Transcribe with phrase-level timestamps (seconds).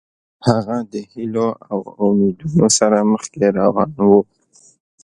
[0.47, 4.11] هغه د هیلو او امیدونو سره مخکې روان و.